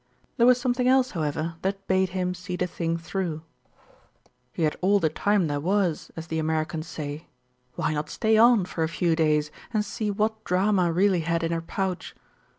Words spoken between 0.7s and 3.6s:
else, however, that bade him see the thing through. 76 THE